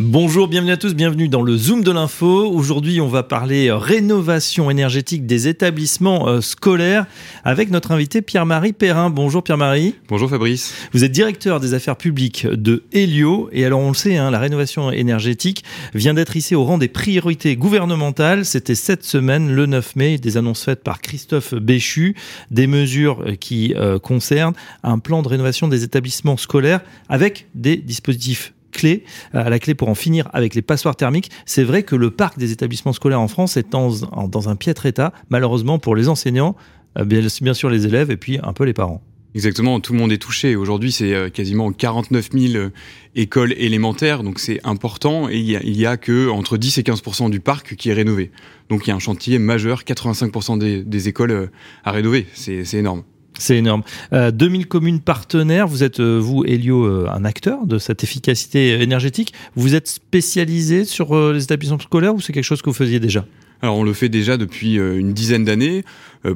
Bonjour, 0.00 0.46
bienvenue 0.46 0.70
à 0.70 0.76
tous, 0.76 0.94
bienvenue 0.94 1.28
dans 1.28 1.42
le 1.42 1.56
Zoom 1.56 1.82
de 1.82 1.90
l'info. 1.90 2.48
Aujourd'hui, 2.52 3.00
on 3.00 3.08
va 3.08 3.24
parler 3.24 3.72
rénovation 3.72 4.70
énergétique 4.70 5.26
des 5.26 5.48
établissements 5.48 6.28
euh, 6.28 6.40
scolaires 6.40 7.06
avec 7.42 7.72
notre 7.72 7.90
invité 7.90 8.22
Pierre-Marie 8.22 8.74
Perrin. 8.74 9.10
Bonjour 9.10 9.42
Pierre-Marie. 9.42 9.96
Bonjour 10.08 10.30
Fabrice. 10.30 10.72
Vous 10.92 11.02
êtes 11.02 11.10
directeur 11.10 11.58
des 11.58 11.74
affaires 11.74 11.96
publiques 11.96 12.46
de 12.46 12.84
Helio 12.92 13.48
et 13.50 13.64
alors 13.64 13.80
on 13.80 13.88
le 13.88 13.94
sait, 13.94 14.16
hein, 14.16 14.30
la 14.30 14.38
rénovation 14.38 14.92
énergétique 14.92 15.64
vient 15.94 16.14
d'être 16.14 16.36
ici 16.36 16.54
au 16.54 16.62
rang 16.62 16.78
des 16.78 16.86
priorités 16.86 17.56
gouvernementales. 17.56 18.44
C'était 18.44 18.76
cette 18.76 19.02
semaine, 19.02 19.50
le 19.50 19.66
9 19.66 19.96
mai, 19.96 20.18
des 20.18 20.36
annonces 20.36 20.62
faites 20.62 20.84
par 20.84 21.00
Christophe 21.00 21.54
Béchu, 21.54 22.14
des 22.52 22.68
mesures 22.68 23.24
euh, 23.26 23.34
qui 23.34 23.74
euh, 23.74 23.98
concernent 23.98 24.54
un 24.84 25.00
plan 25.00 25.22
de 25.22 25.28
rénovation 25.28 25.66
des 25.66 25.82
établissements 25.82 26.36
scolaires 26.36 26.82
avec 27.08 27.48
des 27.56 27.76
dispositifs 27.76 28.52
clé, 28.72 29.04
euh, 29.34 29.44
à 29.44 29.50
la 29.50 29.58
clé 29.58 29.74
pour 29.74 29.88
en 29.88 29.94
finir 29.94 30.28
avec 30.32 30.54
les 30.54 30.62
passoires 30.62 30.96
thermiques. 30.96 31.30
C'est 31.46 31.64
vrai 31.64 31.82
que 31.82 31.96
le 31.96 32.10
parc 32.10 32.38
des 32.38 32.52
établissements 32.52 32.92
scolaires 32.92 33.20
en 33.20 33.28
France 33.28 33.56
est 33.56 33.70
dans, 33.70 34.48
un 34.48 34.56
piètre 34.56 34.86
état, 34.86 35.12
malheureusement 35.30 35.78
pour 35.78 35.96
les 35.96 36.08
enseignants, 36.08 36.56
euh, 36.98 37.04
bien, 37.04 37.54
sûr 37.54 37.70
les 37.70 37.86
élèves 37.86 38.10
et 38.10 38.16
puis 38.16 38.38
un 38.42 38.52
peu 38.52 38.64
les 38.64 38.74
parents. 38.74 39.02
Exactement, 39.34 39.78
tout 39.78 39.92
le 39.92 39.98
monde 39.98 40.10
est 40.10 40.18
touché. 40.18 40.56
Aujourd'hui, 40.56 40.90
c'est 40.90 41.12
euh, 41.12 41.28
quasiment 41.28 41.70
49 41.70 42.30
000 42.32 42.68
écoles 43.14 43.52
élémentaires, 43.58 44.22
donc 44.22 44.38
c'est 44.38 44.58
important. 44.64 45.28
Et 45.28 45.38
il 45.38 45.76
y, 45.76 45.86
a, 45.86 45.96
que 45.96 46.30
entre 46.30 46.56
10 46.56 46.78
et 46.78 46.82
15 46.82 47.02
du 47.30 47.40
parc 47.40 47.76
qui 47.76 47.90
est 47.90 47.94
rénové. 47.94 48.30
Donc 48.70 48.86
il 48.86 48.90
y 48.90 48.92
a 48.92 48.96
un 48.96 49.00
chantier 49.00 49.38
majeur, 49.38 49.84
85 49.84 50.58
des, 50.58 50.82
des 50.82 51.08
écoles 51.08 51.50
à 51.84 51.92
rénover. 51.92 52.26
C'est 52.32 52.74
énorme. 52.74 53.04
C'est 53.38 53.56
énorme. 53.56 53.82
2000 54.12 54.62
euh, 54.62 54.64
communes 54.64 55.00
partenaires. 55.00 55.66
Vous 55.66 55.82
êtes, 55.82 56.00
euh, 56.00 56.18
vous, 56.18 56.44
Elio, 56.44 56.84
euh, 56.84 57.08
un 57.10 57.24
acteur 57.24 57.66
de 57.66 57.78
cette 57.78 58.02
efficacité 58.02 58.80
énergétique. 58.82 59.32
Vous 59.54 59.74
êtes 59.74 59.88
spécialisé 59.88 60.84
sur 60.84 61.32
les 61.32 61.44
établissements 61.44 61.78
scolaires 61.78 62.14
ou 62.14 62.20
c'est 62.20 62.32
quelque 62.32 62.44
chose 62.44 62.62
que 62.62 62.70
vous 62.70 62.76
faisiez 62.76 63.00
déjà? 63.00 63.24
Alors 63.60 63.76
on 63.76 63.82
le 63.82 63.92
fait 63.92 64.08
déjà 64.08 64.36
depuis 64.36 64.74
une 64.74 65.12
dizaine 65.12 65.44
d'années. 65.44 65.82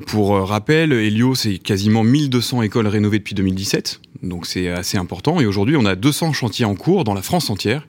Pour 0.08 0.30
rappel, 0.30 0.92
Elio, 0.92 1.36
c'est 1.36 1.58
quasiment 1.58 2.02
1200 2.02 2.62
écoles 2.62 2.88
rénovées 2.88 3.20
depuis 3.20 3.36
2017, 3.36 4.00
donc 4.24 4.44
c'est 4.44 4.68
assez 4.68 4.98
important. 4.98 5.40
Et 5.40 5.46
aujourd'hui, 5.46 5.76
on 5.76 5.84
a 5.84 5.94
200 5.94 6.32
chantiers 6.32 6.64
en 6.64 6.74
cours 6.74 7.04
dans 7.04 7.14
la 7.14 7.22
France 7.22 7.48
entière 7.48 7.86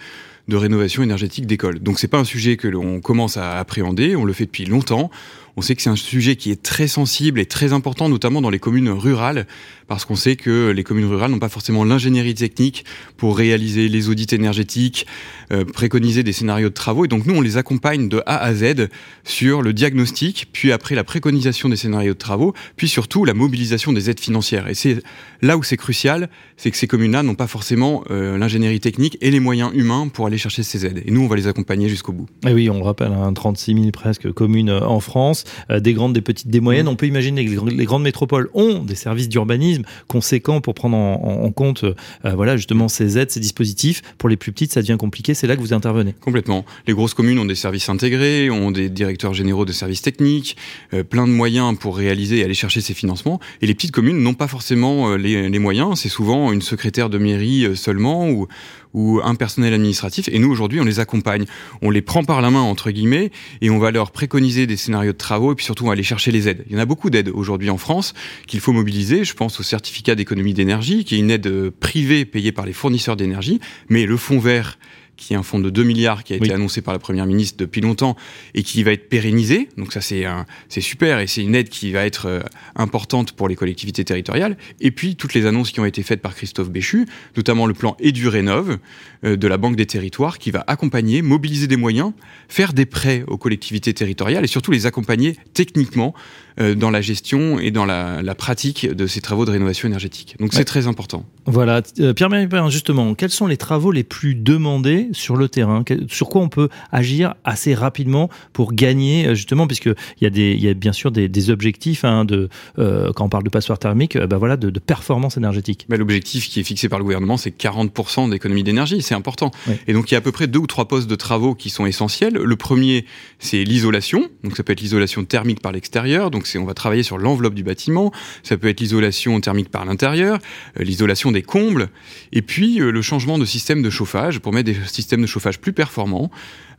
de 0.48 0.55
rénovation 0.55 1.03
énergétique 1.03 1.48
d'écoles. 1.48 1.80
Donc 1.80 2.00
c'est 2.00 2.08
pas 2.08 2.20
un 2.20 2.25
sujet 2.25 2.58
que 2.58 2.67
l'on 2.67 3.00
commence 3.02 3.38
à 3.38 3.58
appréhender, 3.58 4.16
on 4.16 4.25
le 4.25 4.33
fait 4.33 4.45
depuis 4.45 4.66
longtemps. 4.66 5.09
On 5.55 5.61
sait 5.61 5.75
que 5.75 5.81
c'est 5.81 5.89
un 5.89 5.95
sujet 5.95 6.35
qui 6.35 6.49
est 6.49 6.61
très 6.61 6.87
sensible 6.87 7.39
et 7.39 7.45
très 7.45 7.73
important, 7.73 8.09
notamment 8.09 8.41
dans 8.41 8.49
les 8.49 8.59
communes 8.59 8.89
rurales, 8.89 9.45
parce 9.87 10.05
qu'on 10.05 10.15
sait 10.15 10.35
que 10.35 10.71
les 10.71 10.83
communes 10.83 11.05
rurales 11.05 11.29
n'ont 11.29 11.39
pas 11.39 11.49
forcément 11.49 11.83
l'ingénierie 11.83 12.33
technique 12.33 12.85
pour 13.17 13.37
réaliser 13.37 13.87
les 13.87 14.09
audits 14.09 14.27
énergétiques, 14.31 15.05
euh, 15.51 15.65
préconiser 15.65 16.23
des 16.23 16.33
scénarios 16.33 16.69
de 16.69 16.73
travaux. 16.73 17.05
Et 17.05 17.07
donc 17.07 17.25
nous, 17.25 17.35
on 17.35 17.41
les 17.41 17.57
accompagne 17.57 18.09
de 18.09 18.23
A 18.25 18.37
à 18.37 18.53
Z 18.55 18.89
sur 19.23 19.61
le 19.61 19.73
diagnostic, 19.73 20.47
puis 20.51 20.71
après 20.71 20.95
la 20.95 21.03
préconisation 21.03 21.69
des 21.69 21.75
scénarios 21.75 22.13
de 22.13 22.17
travaux, 22.17 22.53
puis 22.75 22.87
surtout 22.87 23.25
la 23.25 23.33
mobilisation 23.33 23.93
des 23.93 24.09
aides 24.09 24.19
financières. 24.19 24.67
Et 24.67 24.73
c'est 24.73 25.03
là 25.41 25.57
où 25.57 25.63
c'est 25.63 25.77
crucial, 25.77 26.29
c'est 26.57 26.71
que 26.71 26.77
ces 26.77 26.87
communes-là 26.87 27.21
n'ont 27.21 27.35
pas 27.35 27.47
forcément 27.47 28.03
euh, 28.09 28.37
l'ingénierie 28.37 28.79
technique 28.79 29.17
et 29.21 29.29
les 29.29 29.39
moyens 29.39 29.71
humains 29.73 30.07
pour 30.07 30.25
aller 30.25 30.37
chercher 30.37 30.63
ces 30.63 30.85
aides. 30.85 31.03
Et 31.05 31.11
nous, 31.11 31.21
on 31.21 31.27
va 31.27 31.35
les 31.35 31.47
accompagner 31.47 31.89
jusqu'au 31.89 32.13
bout. 32.13 32.27
Et 32.47 32.53
oui, 32.53 32.69
on 32.69 32.77
le 32.77 32.83
rappelle, 32.83 33.11
hein, 33.11 33.31
36 33.33 33.73
000 33.75 33.91
presque 33.91 34.31
communes 34.31 34.69
euh, 34.69 34.81
en 34.81 34.99
France, 34.99 35.42
des 35.69 35.94
grandes, 35.94 36.13
des 36.13 36.22
petites, 36.22 36.47
des 36.47 36.59
moyennes. 36.59 36.86
Mmh. 36.86 36.89
On 36.89 36.95
peut 36.95 37.08
imaginer 37.08 37.45
que 37.45 37.69
les 37.69 37.86
grandes 37.86 38.03
métropoles 38.03 38.49
ont 38.53 38.80
des 38.80 38.95
services 38.95 39.30
d'urbanisme 39.30 39.83
conséquents 40.08 40.61
pour 40.61 40.73
prendre 40.73 40.97
en, 40.97 41.52
compte 41.52 41.83
euh, 41.83 41.94
voilà, 42.36 42.58
justement 42.58 42.88
ces 42.88 43.17
aides, 43.17 43.31
ces 43.31 43.39
dispositifs. 43.39 44.02
Pour 44.17 44.30
les 44.30 44.38
plus 44.38 44.52
petites, 44.52 44.71
ça 44.71 44.81
devient 44.81 44.97
compliqué. 44.97 45.33
C'est 45.33 45.47
là 45.47 45.55
que 45.55 45.61
vous 45.61 45.73
intervenez. 45.73 46.14
Complètement. 46.14 46.65
Les 46.87 46.93
grosses 46.93 47.14
communes 47.14 47.39
ont 47.39 47.45
des 47.45 47.55
services 47.55 47.89
intégrés, 47.89 48.49
ont 48.49 48.71
des 48.71 48.89
directeurs 48.89 49.33
généraux 49.33 49.65
de 49.65 49.71
services 49.71 50.02
techniques, 50.02 50.58
euh, 50.93 51.04
plein 51.04 51.27
de 51.27 51.33
moyens 51.33 51.77
pour 51.77 51.98
réaliser 51.98 52.39
et 52.39 52.43
aller 52.43 52.54
chercher 52.54 52.81
ces 52.81 52.93
financements. 52.93 53.39
Et 53.61 53.67
les 53.67 53.73
petites 53.73 53.92
communes 53.92 54.20
n'ont 54.20 54.33
pas 54.33 54.48
forcément 54.48 55.11
euh, 55.11 55.17
les, 55.17 55.49
les 55.49 55.60
moyens. 55.60 55.99
C'est 55.99 56.10
souvent 56.10 56.52
une 56.52 56.61
secrétaire 56.61 57.10
de 57.10 57.17
mairie 57.17 57.75
seulement 57.75 58.30
ou, 58.30 58.48
ou 58.93 59.20
un 59.23 59.36
personnel 59.36 59.73
administratif. 59.73 60.30
Et 60.31 60.39
nous, 60.39 60.49
aujourd'hui, 60.49 60.80
on 60.80 60.86
les 60.86 60.99
accompagne. 60.99 61.45
On 61.81 61.89
les 61.89 62.02
prend 62.02 62.23
par 62.23 62.42
la 62.42 62.52
main, 62.52 62.61
entre 62.61 62.92
guillemets, 62.92 63.31
et 63.61 63.70
on 63.70 63.80
va 63.80 63.92
leur 63.92 64.11
préconiser 64.11 64.67
des 64.67 64.77
scénarios 64.77 65.14
de 65.14 65.17
travaux, 65.17 65.52
et 65.52 65.55
puis 65.55 65.65
surtout, 65.65 65.83
on 65.83 65.87
va 65.87 65.93
aller 65.93 66.04
chercher 66.04 66.31
les 66.31 66.48
aides. 66.48 66.64
Il 66.67 66.73
y 66.73 66.76
en 66.76 66.81
a 66.81 66.86
beaucoup 66.86 67.09
d'aides 67.09 67.30
aujourd'hui 67.30 67.70
en 67.70 67.77
France 67.77 68.14
qu'il 68.48 68.59
faut 68.59 68.73
mobiliser. 68.73 69.23
Je 69.23 69.33
pense 69.33 69.59
au 69.59 69.64
certificat 69.64 70.15
d'économie 70.15 70.54
d'énergie, 70.54 71.05
qui 71.05 71.15
est 71.15 71.20
une 71.20 71.31
aide 71.31 71.70
privée 71.70 72.26
payée 72.26 72.52
par 72.52 72.65
les 72.65 72.73
fournisseurs 72.73 73.15
d'énergie, 73.15 73.59
mais 73.89 74.05
le 74.05 74.17
fonds 74.17 74.39
vert 74.39 74.77
qui 75.17 75.33
est 75.33 75.35
un 75.35 75.43
fonds 75.43 75.59
de 75.59 75.69
2 75.69 75.83
milliards 75.83 76.23
qui 76.23 76.33
a 76.33 76.37
été 76.37 76.51
annoncé 76.51 76.81
par 76.81 76.93
la 76.93 76.99
première 76.99 77.25
ministre 77.25 77.57
depuis 77.57 77.81
longtemps 77.81 78.15
et 78.53 78.63
qui 78.63 78.83
va 78.83 78.91
être 78.91 79.09
pérennisé. 79.09 79.69
Donc 79.77 79.93
ça 79.93 80.01
c'est 80.01 80.25
c'est 80.69 80.81
super 80.81 81.19
et 81.19 81.27
c'est 81.27 81.41
une 81.41 81.55
aide 81.55 81.69
qui 81.69 81.91
va 81.91 82.05
être 82.05 82.27
euh, 82.27 82.39
importante 82.75 83.33
pour 83.33 83.47
les 83.47 83.55
collectivités 83.55 84.03
territoriales. 84.03 84.57
Et 84.81 84.91
puis 84.91 85.15
toutes 85.15 85.33
les 85.33 85.45
annonces 85.45 85.71
qui 85.71 85.79
ont 85.79 85.85
été 85.85 86.03
faites 86.03 86.21
par 86.21 86.35
Christophe 86.35 86.69
Béchu, 86.69 87.07
notamment 87.37 87.65
le 87.65 87.73
plan 87.73 87.95
EduRénov 87.99 88.77
euh, 89.23 89.37
de 89.37 89.47
la 89.47 89.57
Banque 89.57 89.75
des 89.75 89.85
Territoires 89.85 90.37
qui 90.37 90.51
va 90.51 90.63
accompagner, 90.67 91.21
mobiliser 91.21 91.67
des 91.67 91.77
moyens, 91.77 92.13
faire 92.47 92.73
des 92.73 92.85
prêts 92.85 93.23
aux 93.27 93.37
collectivités 93.37 93.93
territoriales 93.93 94.43
et 94.43 94.47
surtout 94.47 94.71
les 94.71 94.85
accompagner 94.85 95.37
techniquement 95.53 96.13
euh, 96.59 96.75
dans 96.75 96.91
la 96.91 97.01
gestion 97.01 97.59
et 97.59 97.71
dans 97.71 97.85
la, 97.85 98.21
la, 98.21 98.35
pratique 98.35 98.87
de 98.87 99.07
ces 99.07 99.21
travaux 99.21 99.45
de 99.45 99.51
rénovation 99.51 99.87
énergétique. 99.87 100.35
Donc 100.39 100.53
c'est 100.53 100.65
très 100.65 100.87
important. 100.87 101.25
Voilà, 101.45 101.81
Pierre-Marie 102.15 102.48
justement, 102.70 103.15
quels 103.15 103.30
sont 103.30 103.48
les 103.48 103.58
travaux 103.58 103.92
les 103.92 104.04
plus 104.04 104.33
demandés 104.36 105.09
sur 105.11 105.36
le 105.36 105.49
terrain? 105.49 105.83
Sur 106.08 106.30
quoi 106.30 106.42
on 106.42 106.48
peut 106.48 106.70
agir 106.92 107.36
assez 107.43 107.73
rapidement 107.73 108.30
pour 108.54 108.73
gagner, 108.73 109.27
euh, 109.27 109.36
justement, 109.36 109.67
puisqu'il 109.67 109.95
y, 110.21 110.26
a 110.26 110.30
des, 110.30 110.55
y 110.55 110.70
a 110.70 110.73
bien 110.73 110.93
sûr 110.93 111.11
des, 111.11 111.27
des 111.27 111.49
objectifs 111.49 112.05
hein, 112.05 112.23
de, 112.23 112.48
euh, 112.80 113.11
quand 113.14 113.26
on 113.26 113.30
parle 113.30 113.43
de 113.43 113.49
passoire 113.49 113.77
thermique, 113.77 114.17
ben 114.17 114.37
voilà, 114.37 114.55
de, 114.55 114.70
de 114.70 114.80
performance 114.80 115.36
énergétique. 115.36 115.86
L'objectif 115.89 116.48
qui 116.48 116.61
est 116.61 116.64
fixé 116.64 116.87
par 116.87 116.99
le 116.99 117.04
gouvernement, 117.04 117.37
c'est 117.37 117.55
40% 117.58 118.30
d'économie 118.30 118.64
d'énergie, 118.64 119.02
c'est 119.02 119.15
important. 119.15 119.52
Et 119.87 119.93
donc 119.93 120.11
il 120.11 120.14
y 120.14 120.15
a 120.15 120.20
à 120.20 120.21
peu 120.21 120.31
près 120.31 120.48
deux 120.48 120.60
ou 120.60 120.67
trois 120.67 120.87
postes 120.87 121.10
de 121.10 121.15
travaux 121.15 121.55
qui 121.55 121.70
sont 121.70 121.86
essentiels. 121.86 122.33
Le 122.33 122.55
premier, 122.55 123.05
c'est 123.39 123.64
l'isolation, 123.64 124.30
donc 124.43 124.55
ça 124.55 124.64
peut 124.64 124.71
être 124.71 124.81
l'isolation 124.81 125.25
thermique 125.25 125.61
par 125.61 125.71
l'extérieur, 125.71 126.31
donc 126.31 126.48
on 126.55 126.65
va 126.65 126.73
travailler 126.73 127.04
sur 127.04 127.17
l'enveloppe 127.17 127.54
du 127.54 127.64
bâtiment, 127.64 128.12
ça 128.44 128.57
peut 128.57 128.69
être 128.69 128.80
l'isolation 128.80 129.39
thermique 129.42 129.69
par 129.69 129.86
l'intérieur, 129.86 130.39
euh, 130.80 130.83
l'isolation 130.83 131.32
des 131.33 131.42
combles, 131.42 131.89
et 132.31 132.42
puis 132.42 132.77
le 132.77 133.01
changement 133.01 133.38
de 133.38 133.45
système 133.45 133.81
de 133.81 133.89
chauffage 133.89 134.39
pour 134.39 134.54
mettre 134.54 134.71
des 134.71 134.77
système 134.86 135.21
de 135.21 135.27
chauffage 135.27 135.60
plus 135.60 135.74
performant. 135.74 136.31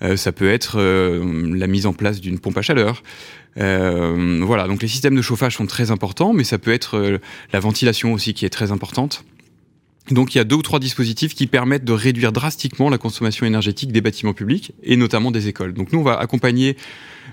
Euh, 0.03 0.17
ça 0.17 0.33
peut 0.33 0.51
être 0.51 0.79
euh, 0.79 1.55
la 1.55 1.67
mise 1.67 1.87
en 1.87 1.93
place 1.93 2.21
d'une 2.21 2.39
pompe 2.39 2.59
à 2.59 2.63
chaleur. 2.63 3.03
Euh, 3.59 4.41
voilà, 4.43 4.67
donc 4.67 4.83
les 4.83 4.89
systèmes 4.89 5.15
de 5.15 5.23
chauffage 5.23 5.57
sont 5.57 5.67
très 5.67 5.91
importants, 5.91 6.33
mais 6.33 6.45
ça 6.45 6.59
peut 6.59 6.73
être 6.73 7.21
la 7.53 7.61
ventilation 7.61 8.13
aussi 8.13 8.35
qui 8.35 8.45
est 8.45 8.51
très 8.51 8.73
importante. 8.73 9.25
Donc 10.11 10.35
il 10.35 10.39
y 10.39 10.41
a 10.41 10.45
deux 10.45 10.57
ou 10.57 10.63
trois 10.63 10.81
dispositifs 10.81 11.35
qui 11.35 11.47
permettent 11.47 11.85
de 11.85 11.93
réduire 11.93 12.31
drastiquement 12.31 12.91
la 12.91 12.99
consommation 12.99 13.47
énergétique 13.47 13.91
des 13.91 14.03
bâtiments 14.03 14.35
publics 14.35 14.73
et 14.83 14.97
notamment 14.97 15.31
des 15.31 15.49
écoles. 15.49 15.73
Donc 15.73 15.93
nous 15.93 16.01
on 16.01 16.03
va 16.03 16.19
accompagner 16.19 16.77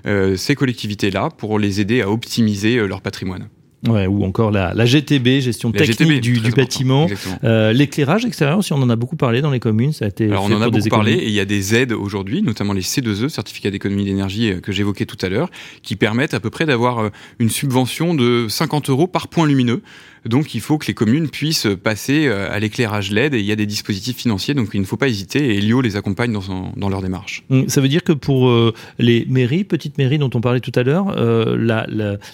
ces 0.04 0.54
collectivités-là 0.54 1.28
pour 1.36 1.58
les 1.58 1.80
aider 1.80 2.00
à 2.00 2.10
optimiser 2.10 2.76
leur 2.86 3.02
patrimoine. 3.02 3.48
Ouais, 3.88 4.06
ou 4.06 4.24
encore 4.24 4.52
la, 4.52 4.72
la 4.74 4.84
GTB, 4.84 5.40
gestion 5.40 5.72
technique 5.72 6.20
du, 6.20 6.38
du 6.38 6.50
bâtiment. 6.52 7.08
Euh, 7.42 7.72
L'éclairage 7.72 8.24
extérieur, 8.24 8.62
si 8.62 8.72
on 8.72 8.76
en 8.76 8.90
a 8.90 8.96
beaucoup 8.96 9.16
parlé 9.16 9.40
dans 9.40 9.50
les 9.50 9.60
communes, 9.60 9.92
ça 9.92 10.04
a 10.04 10.08
été. 10.08 10.26
Alors 10.26 10.44
on 10.44 10.52
en 10.52 10.62
a 10.62 10.70
beaucoup 10.70 10.88
parlé 10.88 11.14
et 11.14 11.26
il 11.26 11.32
y 11.32 11.40
a 11.40 11.44
des 11.44 11.74
aides 11.74 11.92
aujourd'hui, 11.92 12.42
notamment 12.42 12.74
les 12.74 12.82
C2E, 12.82 13.28
certificats 13.28 13.70
d'économie 13.70 14.04
d'énergie 14.04 14.52
euh, 14.52 14.60
que 14.60 14.70
j'évoquais 14.70 15.06
tout 15.06 15.18
à 15.20 15.28
l'heure, 15.28 15.50
qui 15.82 15.96
permettent 15.96 16.34
à 16.34 16.40
peu 16.40 16.50
près 16.50 16.64
d'avoir 16.64 16.98
euh, 17.00 17.08
une 17.40 17.50
subvention 17.50 18.14
de 18.14 18.46
50 18.48 18.88
euros 18.90 19.06
par 19.06 19.28
point 19.28 19.46
lumineux 19.46 19.82
donc 20.24 20.54
il 20.54 20.60
faut 20.60 20.78
que 20.78 20.86
les 20.86 20.94
communes 20.94 21.28
puissent 21.28 21.66
passer 21.82 22.28
à 22.28 22.58
l'éclairage 22.60 23.10
LED 23.10 23.34
et 23.34 23.40
il 23.40 23.44
y 23.44 23.50
a 23.50 23.56
des 23.56 23.66
dispositifs 23.66 24.16
financiers, 24.16 24.54
donc 24.54 24.68
il 24.72 24.80
ne 24.80 24.86
faut 24.86 24.96
pas 24.96 25.08
hésiter 25.08 25.54
et 25.54 25.58
Elio 25.58 25.80
les 25.80 25.96
accompagne 25.96 26.32
dans, 26.32 26.72
dans 26.76 26.88
leur 26.88 27.02
démarche. 27.02 27.42
Hum, 27.50 27.68
ça 27.68 27.80
veut 27.80 27.88
dire 27.88 28.04
que 28.04 28.12
pour 28.12 28.48
euh, 28.48 28.72
les 28.98 29.26
mairies, 29.28 29.64
petites 29.64 29.98
mairies 29.98 30.18
dont 30.18 30.30
on 30.34 30.40
parlait 30.40 30.60
tout 30.60 30.72
à 30.74 30.82
l'heure, 30.82 31.14
euh, 31.16 31.56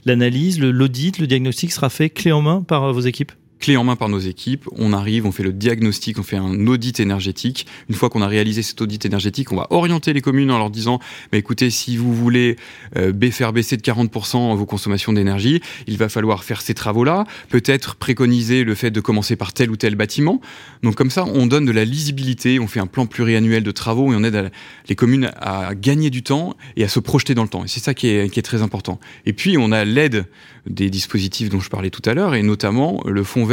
l'analyse, 0.05 0.61
l'audit, 0.61 1.19
le 1.19 1.27
diagnostic 1.27 1.38
sera 1.73 1.91
fait 1.91 2.11
clé 2.11 2.33
en 2.33 2.43
main 2.43 2.63
par 2.63 2.93
vos 2.93 3.01
équipes? 3.01 3.33
Clé 3.61 3.77
en 3.77 3.85
main 3.85 3.97
par 3.97 4.09
nos 4.09 4.19
équipes. 4.19 4.69
On 4.73 4.93
arrive, 4.93 5.27
on 5.27 5.33
fait 5.33 5.43
le 5.43 5.53
diagnostic, 5.53 6.19
on 6.19 6.23
fait 6.23 6.37
un 6.37 6.67
audit 6.67 7.01
énergétique. 7.01 7.67
Une 7.89 7.95
fois 7.95 8.11
qu'on 8.11 8.23
a 8.23 8.29
réalisé 8.29 8.63
cet 8.63 8.81
audit 8.81 9.05
énergétique, 9.05 9.53
on 9.53 9.57
va 9.57 9.67
orienter 9.71 10.13
les 10.13 10.21
communes 10.21 10.51
en 10.51 10.59
leur 10.59 10.71
disant, 10.71 11.01
bah, 11.33 11.39
écoutez, 11.39 11.71
si 11.71 11.97
vous 11.97 12.15
voulez 12.15 12.57
euh, 12.97 13.13
faire 13.31 13.53
baisser 13.53 13.77
de 13.77 13.83
40% 13.83 14.57
vos 14.57 14.67
consommations 14.67 15.13
d'énergie, 15.13 15.61
il 15.87 15.99
va 15.99 16.09
falloir 16.09 16.45
faire 16.45 16.61
ces 16.61 16.75
travaux-là, 16.75 17.25
peut-être 17.51 17.97
préconiser 17.97 18.65
le 18.65 18.75
fait 18.75 18.91
de 18.91 19.01
commencer 19.01 19.37
par 19.37 19.53
tel 19.53 19.71
ou 19.71 19.77
tel 19.77 19.95
bâtiment. 19.95 20.41
Donc 20.83 20.95
comme 20.95 21.11
ça, 21.11 21.25
on 21.25 21.47
donne 21.47 21.67
de 21.67 21.73
la 21.73 21.85
lisibilité, 21.85 22.59
on 22.59 22.67
fait 22.67 22.81
un 22.81 22.87
plan 22.87 23.07
pluriannuel 23.07 23.63
de 23.63 23.71
travaux 23.71 24.13
et 24.13 24.17
on 24.17 24.25
aide 24.25 24.51
les 24.89 24.95
communes 24.95 25.31
à 25.37 25.75
gagner 25.75 26.11
du 26.11 26.23
temps 26.23 26.57
et 26.77 26.85
à 26.85 26.89
se 26.89 27.01
projeter 27.01 27.35
dans 27.35 27.43
le 27.43 27.49
temps. 27.49 27.65
Et 27.65 27.69
c'est 27.69 27.81
ça 27.81 27.95
qui 27.95 28.09
est, 28.09 28.31
qui 28.31 28.39
est 28.39 28.43
très 28.43 28.63
important. 28.63 28.99
Et 29.27 29.33
puis, 29.33 29.57
on 29.59 29.73
a 29.73 29.85
l'aide 29.85 30.27
des 30.67 30.91
dispositifs 30.91 31.49
dont 31.49 31.61
je 31.61 31.71
parlais 31.71 31.91
tout 31.91 32.03
à 32.05 32.15
l'heure, 32.15 32.35
et 32.35 32.43
notamment 32.43 33.03
le 33.07 33.23
fonds 33.25 33.45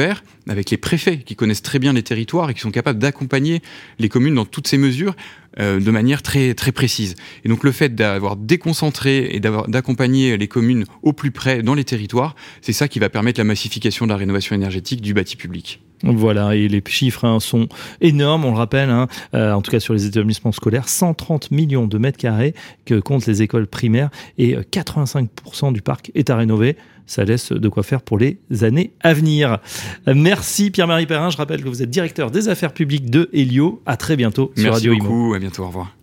avec 0.47 0.71
les 0.71 0.77
préfets 0.77 1.19
qui 1.19 1.35
connaissent 1.35 1.61
très 1.61 1.79
bien 1.79 1.93
les 1.93 2.03
territoires 2.03 2.49
et 2.49 2.53
qui 2.53 2.59
sont 2.59 2.71
capables 2.71 2.99
d'accompagner 2.99 3.61
les 3.99 4.09
communes 4.09 4.35
dans 4.35 4.45
toutes 4.45 4.67
ces 4.67 4.77
mesures 4.77 5.15
euh, 5.59 5.79
de 5.79 5.91
manière 5.91 6.21
très 6.21 6.53
très 6.53 6.71
précise. 6.71 7.15
Et 7.43 7.49
donc 7.49 7.63
le 7.63 7.71
fait 7.71 7.95
d'avoir 7.95 8.35
déconcentré 8.35 9.29
et 9.31 9.39
d'accompagner 9.39 10.37
les 10.37 10.47
communes 10.47 10.85
au 11.01 11.13
plus 11.13 11.31
près 11.31 11.63
dans 11.63 11.73
les 11.73 11.83
territoires, 11.83 12.35
c'est 12.61 12.73
ça 12.73 12.87
qui 12.87 12.99
va 12.99 13.09
permettre 13.09 13.39
la 13.39 13.45
massification 13.45 14.05
de 14.05 14.11
la 14.11 14.17
rénovation 14.17 14.55
énergétique 14.55 15.01
du 15.01 15.13
bâti 15.13 15.35
public. 15.35 15.81
Voilà, 16.03 16.55
et 16.55 16.67
les 16.67 16.83
chiffres 16.85 17.25
hein, 17.25 17.39
sont 17.39 17.67
énormes, 18.01 18.45
on 18.45 18.51
le 18.51 18.57
rappelle, 18.57 18.89
hein, 18.89 19.07
euh, 19.33 19.53
en 19.53 19.61
tout 19.61 19.71
cas 19.71 19.79
sur 19.79 19.93
les 19.93 20.05
établissements 20.05 20.51
scolaires, 20.51 20.89
130 20.89 21.51
millions 21.51 21.87
de 21.87 21.97
mètres 21.97 22.17
carrés 22.17 22.53
que 22.85 22.99
comptent 22.99 23.25
les 23.25 23.41
écoles 23.41 23.67
primaires 23.67 24.09
et 24.37 24.55
85% 24.55 25.27
euh, 25.69 25.71
du 25.71 25.81
parc 25.81 26.11
est 26.13 26.29
à 26.29 26.35
rénover. 26.35 26.75
Ça 27.07 27.23
laisse 27.23 27.51
de 27.51 27.69
quoi 27.69 27.83
faire 27.83 28.01
pour 28.01 28.17
les 28.17 28.39
années 28.61 28.93
à 29.01 29.13
venir. 29.13 29.59
Merci 30.07 30.71
Pierre-Marie 30.71 31.05
Perrin, 31.05 31.29
je 31.29 31.37
rappelle 31.37 31.63
que 31.63 31.69
vous 31.69 31.83
êtes 31.83 31.89
directeur 31.89 32.31
des 32.31 32.49
affaires 32.49 32.73
publiques 32.73 33.11
de 33.11 33.29
Helio. 33.31 33.81
À 33.85 33.95
très 33.95 34.15
bientôt 34.15 34.51
sur 34.57 34.73
Radio. 34.73 34.91
Merci 34.93 35.07
beaucoup, 35.07 35.35
au 35.59 35.67
revoir. 35.67 35.95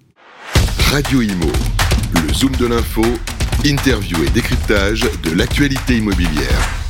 Radio 0.90 1.22
Imo, 1.22 1.50
le 2.14 2.32
zoom 2.32 2.54
de 2.56 2.66
l'info, 2.66 3.02
interview 3.64 4.22
et 4.24 4.30
décryptage 4.30 5.06
de 5.22 5.32
l'actualité 5.32 5.96
immobilière. 5.96 6.81